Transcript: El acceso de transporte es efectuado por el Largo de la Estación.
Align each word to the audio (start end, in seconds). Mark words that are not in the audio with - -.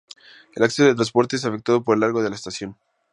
El 0.55 0.63
acceso 0.63 0.85
de 0.87 0.95
transporte 0.95 1.35
es 1.35 1.45
efectuado 1.45 1.83
por 1.83 1.93
el 1.95 1.99
Largo 1.99 2.23
de 2.23 2.31
la 2.31 2.35
Estación. 2.35 2.75